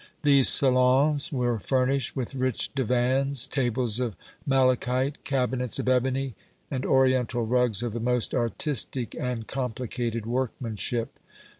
These 0.23 0.49
salons 0.49 1.31
were 1.31 1.59
furnished 1.59 2.15
with 2.15 2.33
rich 2.33 2.73
divans, 2.73 3.45
tables 3.45 3.99
of 3.99 4.15
malachite, 4.47 5.23
cabinets 5.25 5.77
of 5.77 5.87
ebony, 5.87 6.33
and 6.71 6.87
oriental 6.87 7.45
rugs 7.45 7.83
of 7.83 7.93
the 7.93 7.99
most 7.99 8.33
artistic 8.33 9.13
and 9.13 9.45
complicated 9.45 10.25
workmanship. 10.25 11.19